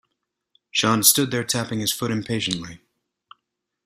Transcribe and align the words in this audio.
Sean 0.71 1.03
stood 1.03 1.29
there 1.29 1.43
tapping 1.43 1.79
his 1.79 1.91
foot 1.93 2.09
impatiently. 2.09 2.79